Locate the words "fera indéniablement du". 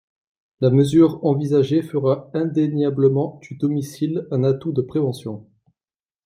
1.83-3.53